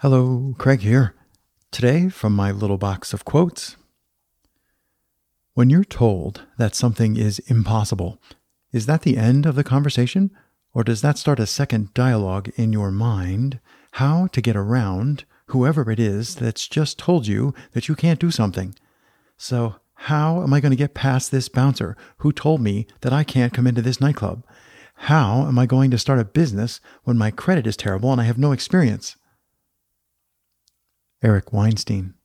[0.00, 1.14] Hello, Craig here.
[1.70, 3.76] Today, from my little box of quotes.
[5.54, 8.20] When you're told that something is impossible,
[8.72, 10.32] is that the end of the conversation?
[10.74, 13.58] Or does that start a second dialogue in your mind?
[13.92, 18.30] How to get around whoever it is that's just told you that you can't do
[18.30, 18.74] something?
[19.38, 23.24] So, how am I going to get past this bouncer who told me that I
[23.24, 24.44] can't come into this nightclub?
[24.94, 28.24] How am I going to start a business when my credit is terrible and I
[28.24, 29.16] have no experience?
[31.22, 32.15] Eric Weinstein.